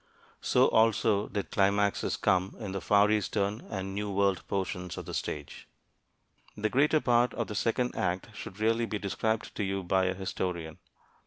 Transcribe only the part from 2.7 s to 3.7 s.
the Far Eastern